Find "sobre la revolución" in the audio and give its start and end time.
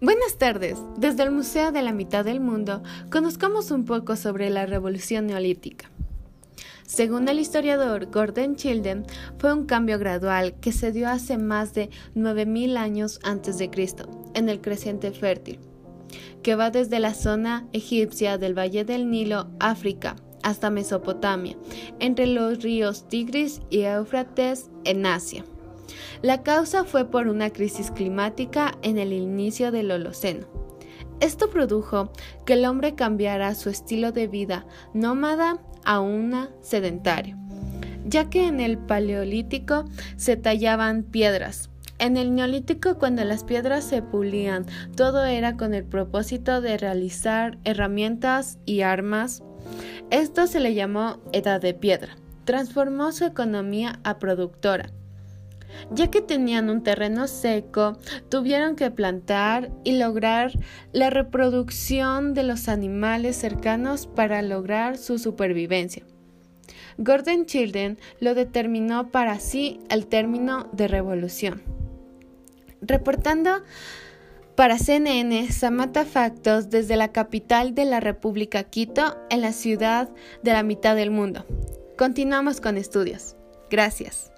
4.14-5.26